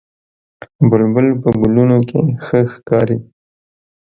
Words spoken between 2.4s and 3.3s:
ښه ښکاري